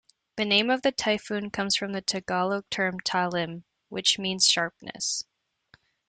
The 0.37 0.45
name 0.45 0.71
of 0.71 0.81
the 0.81 0.91
typhoon 0.91 1.51
comes 1.51 1.75
from 1.75 1.91
the 1.91 2.01
Tagalog 2.01 2.67
term 2.71 2.99
"Talim", 3.01 3.61
which 3.89 4.17
means 4.17 4.47
'sharpness'. 4.47 5.25